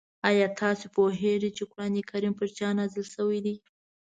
[0.29, 3.55] آیا تاسو پوهېږئ چې قرآن کریم په چا نازل شوی دی؟